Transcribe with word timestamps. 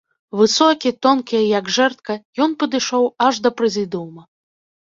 Высокі, 0.39 0.91
тонкі, 1.05 1.37
як 1.59 1.69
жэрдка, 1.77 2.13
ён 2.47 2.57
падышоў 2.65 3.03
аж 3.27 3.33
да 3.45 3.49
прэзідыума. 3.61 4.21